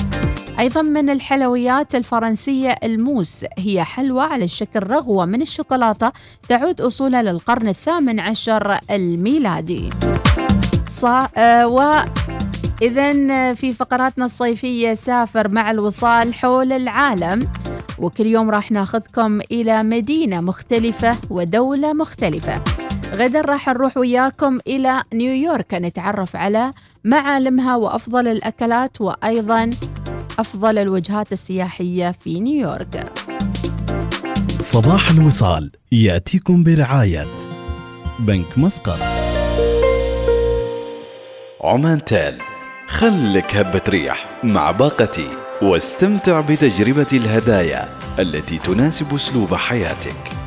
[0.59, 6.12] أيضا من الحلويات الفرنسية الموس هي حلوى على الشكل رغوة من الشوكولاتة
[6.49, 9.90] تعود أصولها للقرن الثامن عشر الميلادي.
[10.88, 12.03] صا آه و
[12.85, 17.49] إذا في فقراتنا الصيفية سافر مع الوصال حول العالم
[17.99, 22.62] وكل يوم راح ناخذكم إلى مدينة مختلفة ودولة مختلفة.
[23.14, 26.72] غدا راح نروح وياكم إلى نيويورك نتعرف على
[27.05, 29.70] معالمها وأفضل الأكلات وأيضا
[30.39, 33.12] أفضل الوجهات السياحية في نيويورك.
[34.61, 37.26] صباح الوصال يأتيكم برعاية
[38.18, 38.99] بنك مسقط.
[41.61, 42.53] عمان تال
[42.95, 45.28] خلك هبة ريح مع باقتي
[45.62, 47.88] واستمتع بتجربة الهدايا
[48.18, 50.43] التي تناسب أسلوب حياتك.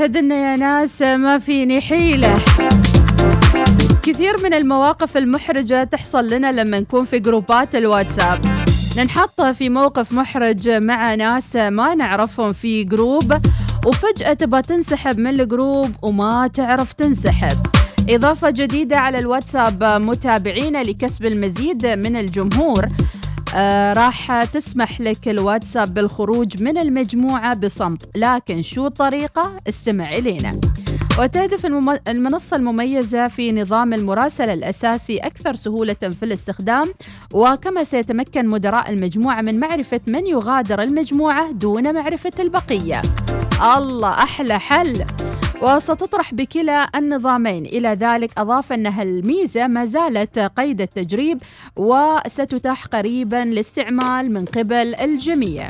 [0.00, 2.38] أشهد أن يا ناس ما فيني حيلة.
[4.02, 8.40] كثير من المواقف المحرجة تحصل لنا لما نكون في جروبات الواتساب.
[8.96, 13.32] ننحط في موقف محرج مع ناس ما نعرفهم في group
[13.86, 17.56] وفجأة تبغى تنسحب من ال group وما تعرف تنسحب.
[18.08, 22.86] إضافة جديدة على الواتساب متابعين لكسب المزيد من الجمهور.
[23.54, 30.60] آه راح تسمح لك الواتساب بالخروج من المجموعة بصمت لكن شو الطريقة؟ استمع إلينا
[31.18, 31.66] وتهدف.
[32.08, 36.92] المنصة المميزة في نظام المراسلة الأساسي أكثر سهولة في الاستخدام
[37.32, 43.02] وكما سيتمكن مدراء المجموعة من معرفة من يغادر المجموعة دون معرفة البقية
[43.76, 45.04] الله أحلى حل
[45.62, 47.66] وستطرح بكلا النظامين.
[47.66, 51.42] إلى ذلك أضاف أنها الميزة ما زالت قيد التجريب
[51.76, 55.66] وستتاح قريبا للاستعمال من قبل الجميع.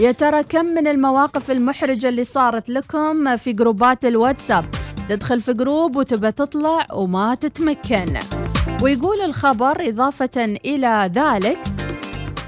[0.00, 4.64] يا ترى كم من المواقف المحرجة اللي صارت لكم في جروبات الواتساب؟
[5.08, 8.18] تدخل في group وتبى تطلع وما تتمكن.
[8.82, 11.58] ويقول الخبر إضافة إلى ذلك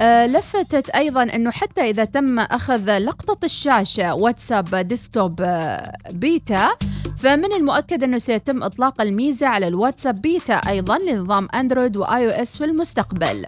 [0.03, 6.69] لفتت أيضا أنه حتى إذا تم أخذ لقطة الشاشة واتساب desktop آه، بيتا
[7.17, 12.65] فمن المؤكد أنه سيتم إطلاق الميزة على الواتساب بيتا أيضا لنظام أندرويد و iOS في
[12.65, 13.45] المستقبل.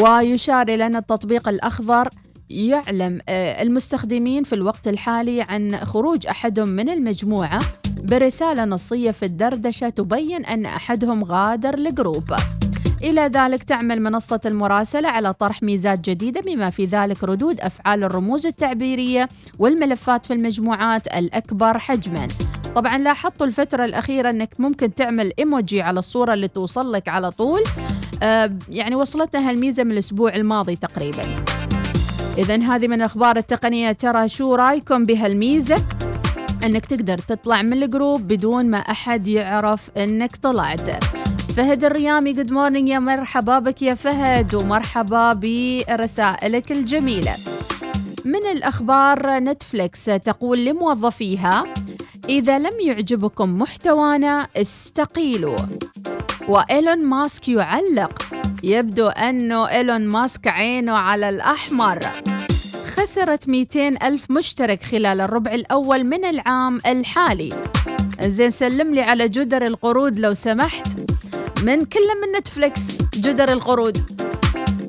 [0.00, 2.08] ويشار إلى أن التطبيق الأخضر
[2.50, 7.58] يعلم آه، المستخدمين في الوقت الحالي عن خروج أحدهم من المجموعة
[8.02, 12.34] برسالة نصية في الدردشة تبين أن أحدهم غادر الجروب.
[13.06, 18.46] إلى ذلك تعمل منصة المراسلة على طرح ميزات جديدة بما في ذلك ردود أفعال الرموز
[18.46, 19.28] التعبيرية
[19.58, 22.28] والملفات في المجموعات الأكبر حجماً.
[22.74, 27.62] طبعا لاحظتوا الفترة الأخيرة أنك ممكن تعمل إيموجي على الصورة اللي توصل لك على طول.
[28.22, 31.44] آه يعني وصلتنا هالميزة من الأسبوع الماضي تقريباً.
[32.38, 33.92] إذا هذه من أخبار التقنية.
[33.92, 35.76] ترى شو رأيكم بهالميزة؟
[36.64, 41.15] أنك تقدر تطلع من ال group بدون ما أحد يعرف أنك طلعت.
[41.56, 47.36] فهد الريامي good morning يا مرحبا بك يا فهد ومرحبا برسائلك الجميلة.
[48.24, 51.64] من الأخبار نتفليكس تقول لموظفيها
[52.28, 55.56] إذا لم يعجبكم محتوانا استقيلوا.
[56.48, 58.22] وإيلون ماسك يعلق
[58.62, 61.98] يبدو أنه إيلون ماسك عينه على الأحمر.
[62.96, 67.48] خسرت 200 ألف مشترك خلال الربع الأول من العام الحالي.
[68.20, 70.88] زين سلم لي على جدر القرود لو سمحت.
[71.62, 73.98] من كل من نتفليكس جدر القرود.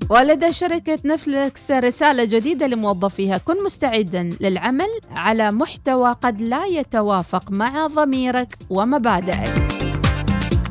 [0.09, 3.37] ولدى شركة نتفليكس رسالة جديدة لموظفيها.
[3.37, 9.67] كن مستعدا للعمل على محتوى قد لا يتوافق مع ضميرك ومبادئك.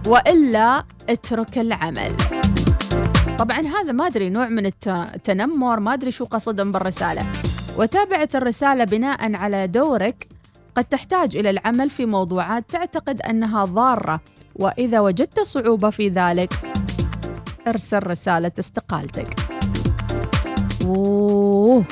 [0.07, 2.17] وإلا اترك العمل.
[3.39, 7.27] طبعا هذا ما أدري نوع من التنمر ما أدري شو قصدهم بالرسالة.
[7.79, 10.29] وتابعت الرسالة بناء على دورك
[10.77, 14.21] قد تحتاج إلى العمل في موضوعات تعتقد أنها ضارة.
[14.59, 16.53] وإذا وجدت صعوبة في ذلك
[17.69, 19.37] ارسل رسالة استقالتك
[20.85, 21.85] أوه.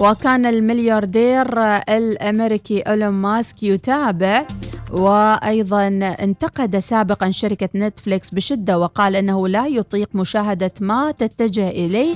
[0.00, 1.58] وكان الملياردير
[1.88, 4.46] الأمريكي إيلون ماسك يتابع
[4.90, 5.86] وأيضا
[6.20, 12.14] انتقد سابقا شركة نتفليكس بشدة وقال أنه لا يطيق مشاهدة ما تتجه إليه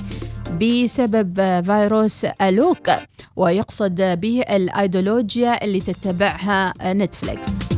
[0.61, 2.89] بسبب فيروس ال woke
[3.35, 7.74] ويقصد به الأيديولوجيا اللي تتبعها نتفليكس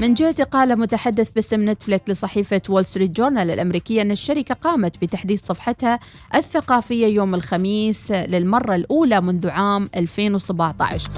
[0.00, 5.46] من جهة قال متحدث باسم نتفليكس لصحيفة وول ستريت جورنال الأمريكية أن الشركة قامت بتحديث
[5.46, 5.98] صفحتها
[6.34, 11.10] الثقافية يوم الخميس للمرة الأولى منذ عام 2017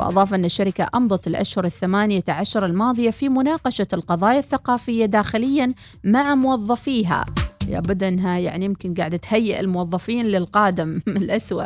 [0.00, 5.72] وأضاف أن الشركة أمضت الأشهر الثمانية عشر الماضية في مناقشة القضايا الثقافية داخليا
[6.04, 7.24] مع موظفيها.
[7.68, 11.64] يا بدنها يعني يمكن قاعدة تهيئ الموظفين للقادم الأسوأ.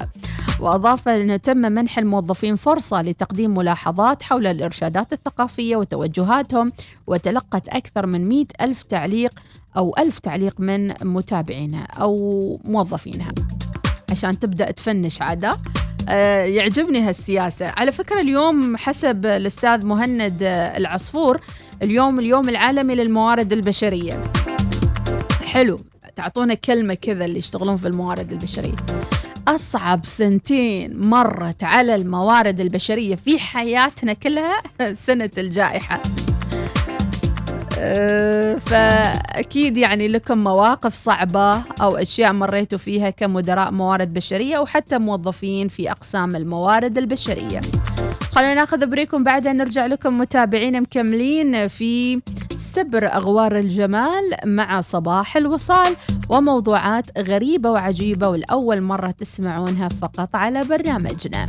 [0.60, 6.72] وأضاف أنه تم منح الموظفين فرصة لتقديم ملاحظات حول الإرشادات الثقافية وتوجهاتهم
[7.06, 9.32] وتلقت أكثر من مئة ألف تعليق
[9.76, 13.32] أو ألف تعليق من متابعينها أو موظفينها
[14.10, 15.58] عشان تبدأ تفنش عادة
[16.08, 17.66] آه، يعجبني هالسياسة.
[17.76, 21.40] على فكرة اليوم حسب الأستاذ مهند آه، العصفور
[21.82, 24.22] اليوم اليوم العالمي للموارد البشرية.
[25.44, 25.80] حلو
[26.16, 28.76] تعطونا كلمة كذا اللي يشتغلون في الموارد البشرية.
[29.48, 34.62] أصعب سنتين مرت على الموارد البشرية في حياتنا كلها
[35.06, 36.02] سنة الجائحة.
[37.78, 44.98] أه، فأكيد يعني لكم مواقف صعبة أو أشياء مريتوا فيها كمدراء موارد بشرية أو حتى
[44.98, 47.60] موظفين في أقسام الموارد البشرية.
[48.32, 52.20] خلونا ناخذ بريكم بعدها نرجع لكم متابعين مكملين في
[52.58, 55.96] سبر أغوار الجمال مع صباح الوصال
[56.28, 61.46] وموضوعات غريبة وعجيبة والأول مرة تسمعونها فقط على برنامجنا.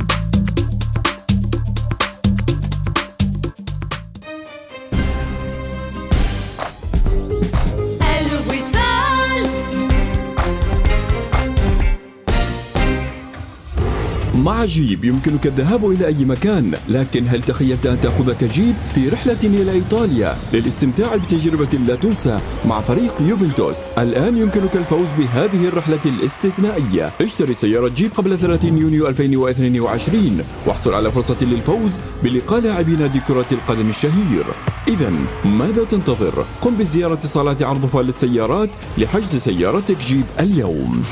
[14.44, 19.38] مع جيب يمكنك الذهاب إلى أي مكان لكن هل تخيلت أن تأخذك جيب في رحلة
[19.44, 23.76] إلى إيطاليا؟ للاستمتاع بتجربة لا تنسى مع فريق يوفنتوس.
[23.98, 27.12] الآن يمكنك الفوز بهذه الرحلة الاستثنائية.
[27.20, 33.46] اشتري سيارة جيب قبل 30 يونيو 2022 واحصل على فرصة للفوز بلقاء لاعبي نادي كرة
[33.52, 34.44] القدم الشهير.
[34.88, 35.12] إذا
[35.44, 41.02] ماذا تنتظر؟ قم بزيارة صالات عرض فال للسيارات لحجز سيارتك جيب اليوم.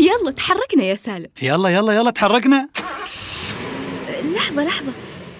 [0.00, 1.28] يلا تحركنا يا سالم.
[1.42, 2.68] يلا يلا يلا تحركنا.
[4.34, 4.92] لحظة لحظة.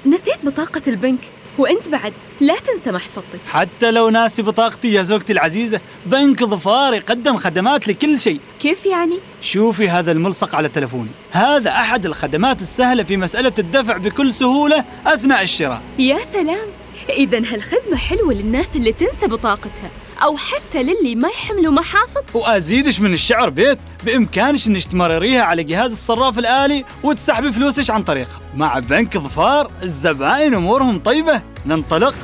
[0.06, 1.20] نسيت بطاقة البنك
[1.58, 7.36] وأنت بعد لا تنسى محفظتك حتى لو ناسي بطاقتي يا زوجتي العزيزة بنك ظفار يقدم
[7.36, 8.40] خدمات لكل شيء.
[8.60, 11.10] كيف يعني؟ شوفي هذا الملصق على تلفوني.
[11.30, 15.82] هذا أحد الخدمات السهلة في مسألة الدفع بكل سهولة أثناء الشراء.
[15.98, 16.68] يا سلام.
[17.08, 19.90] إذا هالخدمة حلوة للناس اللي تنسى بطاقتها.
[20.22, 25.92] أو حتى للي ما يحملوا محافظ؟ وأزيدش من الشعر بيت بإمكانش إنك تمرريها على جهاز
[25.92, 28.40] الصراف الآلي وتسحبي فلوسك عن طريقها.
[28.56, 31.42] مع بنك ظفار الزبائن أمورهم طيبة.
[31.66, 32.14] ننطلق.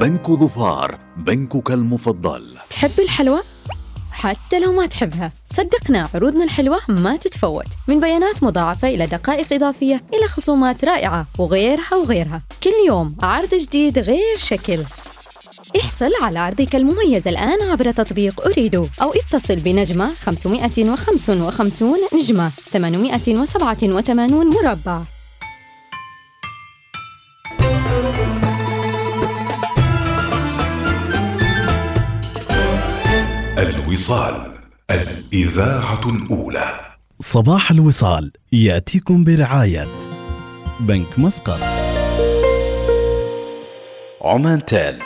[0.00, 2.56] بنك ظفار بنكك المفضل.
[2.70, 3.40] تحب الحلوى؟
[4.16, 5.32] حتى لو ما تحبها.
[5.50, 7.66] صدقنا عروضنا الحلوة ما تتفوت.
[7.88, 12.42] من بيانات مضاعفة إلى دقائق إضافية إلى خصومات رائعة وغيرها وغيرها.
[12.62, 14.78] كل يوم عرض جديد غير شكل.
[15.80, 25.15] احصل على عرضك المميز الآن عبر تطبيق أريدو أو اتصل بنجمة 555 نجمة 887 مربع.
[33.96, 34.52] الوصال
[34.90, 36.80] الإذاعة الأولى.
[37.20, 39.86] صباح الوصال يأتيكم برعاية
[40.80, 41.60] بنك مسقط.
[44.22, 44.98] عمان تال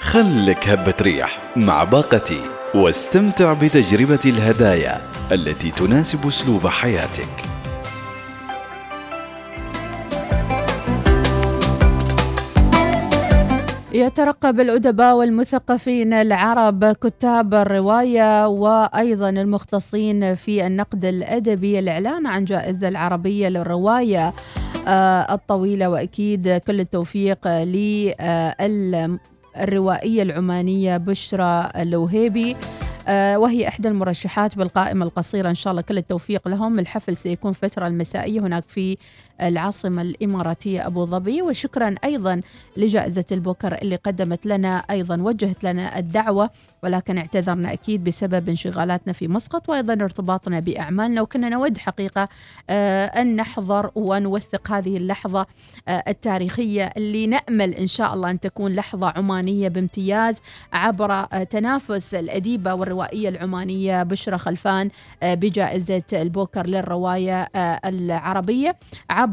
[0.00, 2.40] خلك هبة ريح مع باقتي
[2.74, 5.00] واستمتع بتجربة الهدايا
[5.32, 7.47] التي تناسب أسلوب حياتك.
[13.92, 21.78] يترقب الأدباء والمثقفين العرب كتاب الرواية وأيضا المختصين في النقد الأدبي.
[21.78, 24.32] الإعلان عن جائزة العربية للرواية
[24.88, 27.48] آه، الطويلة وأكيد كل التوفيق
[28.68, 32.56] للروائية العمانية بشرى الوهيبي.
[33.08, 35.48] آه، وهي إحدى المرشحات بالقائمة القصيرة.
[35.50, 36.78] إن شاء الله كل التوفيق لهم.
[36.78, 38.96] الحفل سيكون فترة المسائية هناك في
[39.42, 42.40] العاصمة الإماراتية أبو ظبي وشكرا أيضا
[42.76, 46.50] لجائزة البوكر اللي قدمت لنا أيضا وجهت لنا الدعوة
[46.82, 52.28] ولكن اعتذرنا أكيد بسبب انشغالاتنا في مسقط وأيضا ارتباطنا بأعمالنا وكنا نود حقيقة
[52.70, 55.46] آه، أن نحضر ونوثق هذه اللحظة
[55.88, 60.38] آه، التاريخية اللي نأمل إن شاء الله أن تكون لحظة عمانية بامتياز
[60.72, 64.90] عبر آه، تنافس الأديبة والروائية العمانية بشرى خلفان
[65.22, 67.48] بجائزة البوكر للرواية
[67.84, 68.76] العربية.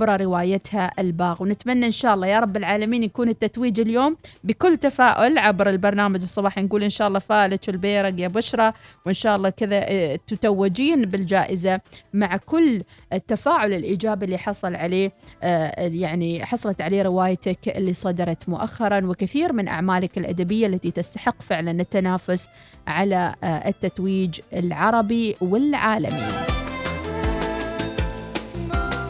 [0.04, 1.44] روايتها الباغ.
[1.44, 6.62] ونتمنى إن شاء الله يا رب العالمين يكون التتويج اليوم بكل تفاؤل عبر البرنامج الصباحي
[6.62, 8.74] نقول إن شاء الله فالك البيرق يا بشرى
[9.06, 11.80] وإن شاء الله كذا آه، تتوجين بالجائزة
[12.14, 12.84] مع كل
[13.14, 15.12] التفاعل الإيجابي اللي حصل عليه
[15.44, 21.72] آه، يعني حصلت عليه روايتك اللي صدرت مؤخرا وكثير من أعمالك الأدبية التي تستحق فعلا
[21.72, 22.48] التنافس
[22.88, 26.55] على آه، التتويج العربي والعالمي.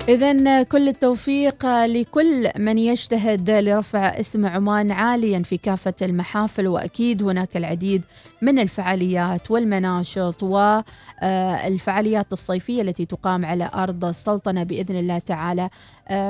[0.10, 7.58] إذا كل التوفيق لكل من يجتهد لرفع اسم عمان عاليا في كافة المحافل وأكيد هناك
[7.58, 8.01] العديد
[8.41, 15.70] من الفعاليات والمناشط والفعاليات الصيفية التي تقام على أرض السلطنة بإذن الله تعالى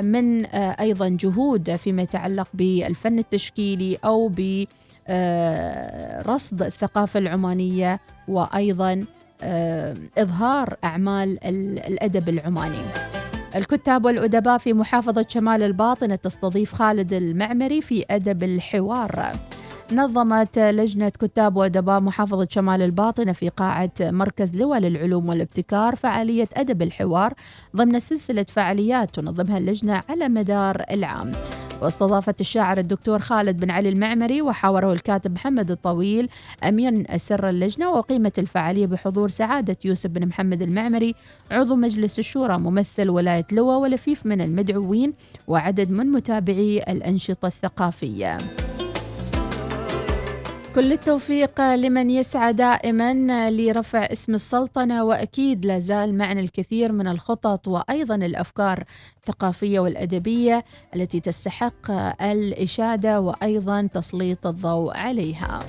[0.02, 4.66] من أيضا جهود فيما يتعلق بالفن التشكيلي أو ب
[5.08, 9.06] آه، رصد الثقافة العمانية وأيضا
[10.18, 12.78] إظهار أعمال ال- الأدب العماني.
[13.56, 19.32] الكتاب والأدباء في محافظة شمال الباطنة تستضيف خالد المعمري في أدب الحوار.
[19.92, 26.82] نظمت لجنة كتاب وأدباء محافظة شمال الباطنة في قاعة مركز لواء للعلوم والابتكار فعالية أدب
[26.82, 27.34] الحوار
[27.76, 31.32] ضمن سلسلة فعاليات تنظمها اللجنة على مدار العام.
[31.82, 36.30] واستضافت الشاعر الدكتور خالد بن علي المعمري وحاوره الكاتب محمد الطويل
[36.68, 41.16] أمين سر اللجنة وقيمت الفعالية بحضور سعادة يوسف بن محمد المعمري
[41.52, 45.14] عضو مجلس الشورى ممثل ولاية لوا ولفيف من المدعوين
[45.48, 48.38] وعدد من متابعي الأنشطة الثقافية.
[50.76, 53.14] كل التوفيق لمن يسعى دائما
[53.52, 58.84] لرفع اسم السلطنة وأكيد لا زال معنا الكثير من الخطط وأيضا الأفكار
[59.18, 60.66] الثقافية والأدبية
[60.96, 65.60] التي تستحق الإشادة وأيضا تسليط الضوء عليها.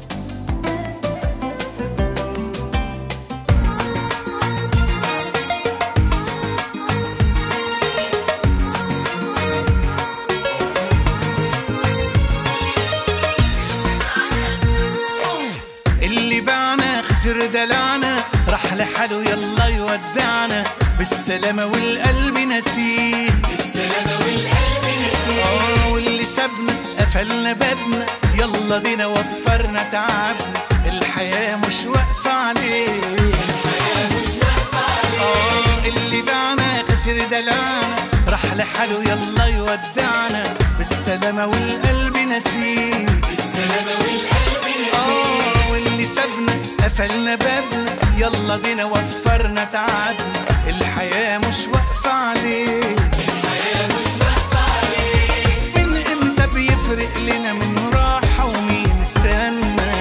[17.53, 20.65] دلعنا راح لحاله يلا يودعنا.
[20.99, 28.07] بالسلامة والقلب نسيه بالسلامة والقلب نسيه آه واللي سابنا قفلنا بابنا.
[28.35, 30.61] يلا بينا وفرنا تعبنا.
[30.87, 32.87] الحياة مش واقفة عليه.
[33.01, 35.21] الحياة مش واقفة عليه.
[35.21, 37.97] آه اللي باعنا خسر دلعنا
[38.29, 40.43] راح لحاله يلا يودعنا.
[40.79, 44.56] بالسلامة والقلب نسيه بالسلامة والقلب
[44.95, 46.53] آه واللي سابنا
[46.85, 47.87] قفلنا بابنا
[48.18, 52.81] يلا بينا وفرنا تعبنا الحياة مش واقفة عليه
[53.18, 59.97] الحياة مش واقفة عليه من إمتى بيفرق لنا من راحة ومين استنى؟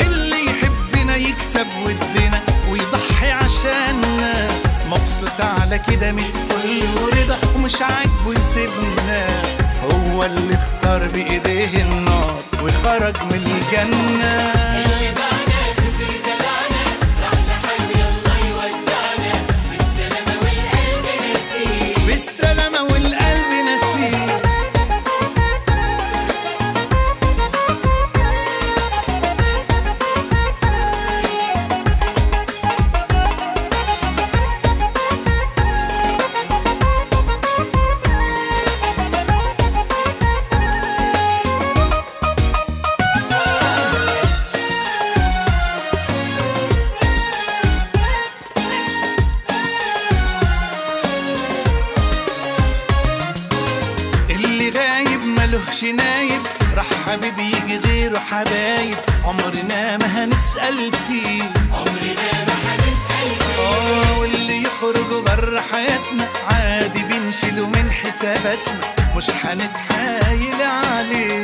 [0.00, 4.48] اللي يحبنا يكسب ودنا ويضحي عشاننا.
[4.90, 9.26] مبسوط على كده من الفل ورضا ومش عاجبه يسيبنا.
[9.92, 14.85] هو اللي اختار بإيديه النار وخرج من الجنة.
[68.46, 68.80] حساباتنا
[69.16, 71.42] مش هنتحايل عليه.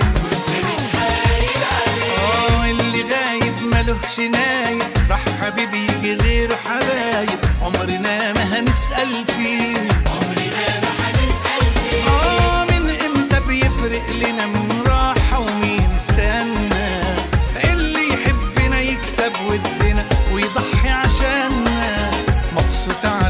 [2.19, 4.83] آه اللي غايب ملهش نايب.
[5.11, 7.39] راح حبيب يجي غيره حبايب.
[7.63, 9.77] عمرنا ما هنسأل فيه
[10.07, 12.09] عمرنا ما هنسأل فيه.
[12.11, 14.47] آه من إمتى بيفرق لنا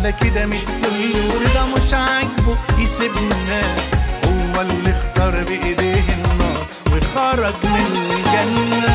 [0.03, 3.63] على كده الفل ورضا مش عاجبه يسيبنا
[4.27, 8.92] هو اللي اختار بإيديه النار وخرج من الجنة.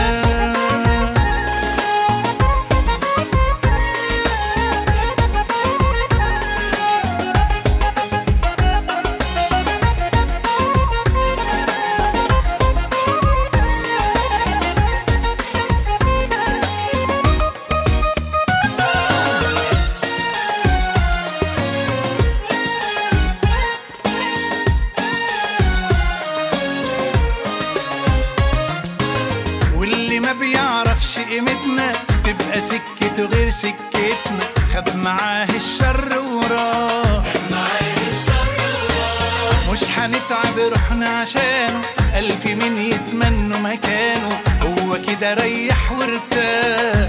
[45.20, 47.08] كده ريح وارتاح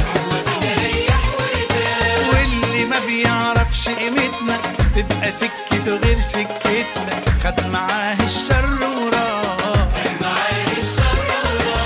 [2.30, 4.58] واللي ما بيعرفش قيمتنا
[4.96, 7.20] تبقى سكته غير سكتنا.
[7.44, 9.88] خد معاه الشر وراه.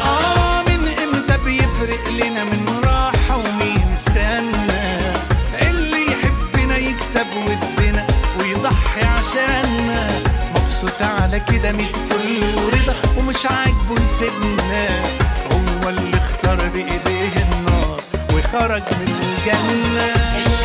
[0.07, 4.99] آه من إمتى بيفرق لنا من راحة ومين استنى؟
[5.68, 8.07] اللي يحبنا يكسب ودنا
[8.41, 10.09] ويضحي عشاننا.
[10.57, 14.89] مبسوط على كده ميت فل ورضا ومش عاجبه يسيبنا.
[16.53, 18.00] اختار بايديه النار
[18.34, 20.62] وخرج من الجنة.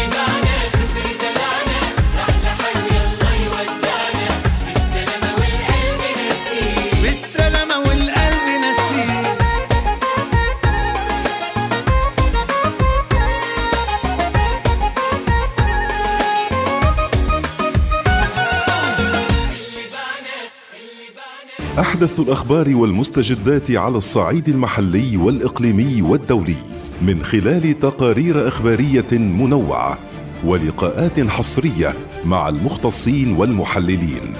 [21.97, 26.55] أحدث الأخبار والمستجدات على الصعيد المحلي والإقليمي والدولي
[27.01, 29.97] من خلال تقارير إخبارية منوعة
[30.45, 31.93] ولقاءات حصرية
[32.25, 34.33] مع المختصين والمحللين.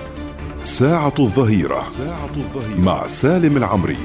[0.64, 1.84] ساعة الظهيرة
[2.78, 3.98] مع سالم العمري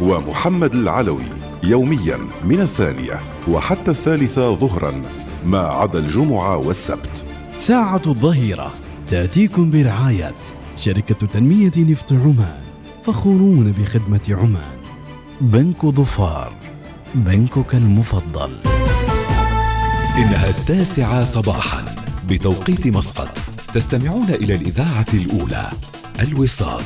[0.00, 1.28] ومحمد العلوي
[1.62, 5.02] يوميا من الثانية وحتى الثالثة ظهرا
[5.46, 7.24] ما عدا الجمعة والسبت.
[7.56, 8.72] ساعة الظهيرة
[9.08, 10.34] تأتيكم برعاية
[10.76, 12.63] شركة تنمية نفط عمان
[13.06, 14.78] فخورون بخدمة عمان.
[15.40, 16.52] بنك ظفار
[17.14, 18.56] بنكك المفضل.
[20.18, 21.84] إنها التاسعة صباحا
[22.28, 23.38] بتوقيت مسقط.
[23.74, 25.70] تستمعون إلى الإذاعة الأولى
[26.20, 26.82] الوصال.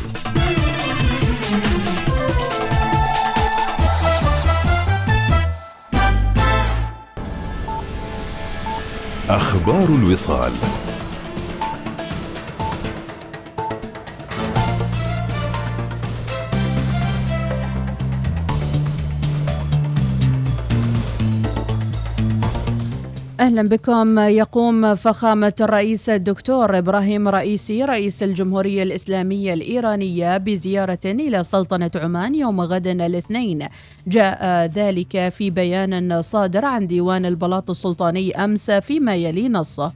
[9.28, 10.52] أخبار الوصال.
[23.48, 24.18] أهلا بكم.
[24.18, 32.60] يقوم فخامة الرئيس الدكتور إبراهيم رئيسي رئيس الجمهورية الإسلامية الإيرانية بزيارة إلى سلطنة عمان يوم
[32.60, 33.66] غد الاثنين.
[34.06, 39.92] جاء ذلك في بيان صادر عن ديوان البلاط السلطاني أمس فيما يلي نصه.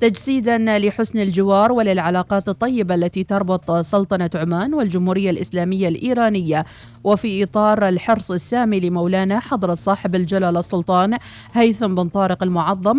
[0.00, 6.64] تجسيدا لحسن الجوار وللعلاقات الطيبة التي تربط سلطنة عمان والجمهورية الإسلامية الإيرانية.
[7.04, 11.18] وفي إطار الحرص السامي لمولانا حضرة صاحب الجلالة السلطان
[11.52, 12.98] هيثم بن طارق المعظم